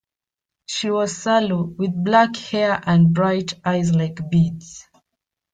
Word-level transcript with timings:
She 0.65 0.89
was 0.89 1.15
sallow, 1.15 1.61
with 1.77 1.91
black 2.03 2.35
hair 2.35 2.81
and 2.87 3.13
bright 3.13 3.53
eyes 3.63 3.93
like 3.93 4.31
beads. 4.31 4.89